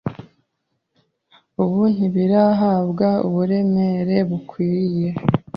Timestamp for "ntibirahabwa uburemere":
1.93-4.17